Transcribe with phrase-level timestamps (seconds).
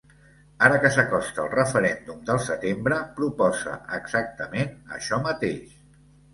[0.67, 5.81] Ara que s’acosta el referèndum del setembre, proposa exactament això mateix.